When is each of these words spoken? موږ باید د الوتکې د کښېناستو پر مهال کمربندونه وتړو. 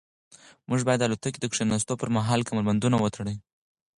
موږ 0.69 0.79
باید 0.87 0.99
د 1.01 1.03
الوتکې 1.07 1.39
د 1.41 1.45
کښېناستو 1.51 1.99
پر 2.01 2.09
مهال 2.15 2.41
کمربندونه 2.49 2.97
وتړو. 2.99 3.33